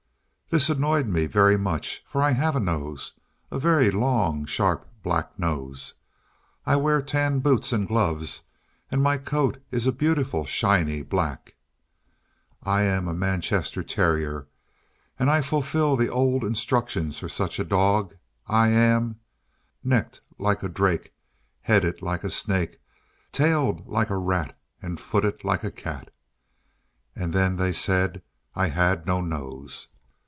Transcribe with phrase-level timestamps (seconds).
[0.53, 3.13] This annoyed me very much, for I have a nose
[3.49, 5.93] a very long, sharp, black nose.
[6.65, 8.41] I wear tan boots and gloves,
[8.91, 11.55] and my coat is a beautiful shiny black.
[12.63, 14.49] I am a Manchester terrier,
[15.17, 18.15] and I fulfil the old instructions for such dogs.
[18.45, 19.21] I am
[19.85, 21.11] Neckèd like a drakè,
[21.61, 22.75] Headed like a snakè,
[23.31, 26.09] Tailed like a ratte, And footed like a catte.
[27.15, 28.21] And then they said
[28.53, 29.87] I had no nose.